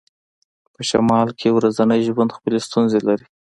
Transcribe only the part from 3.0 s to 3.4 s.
لري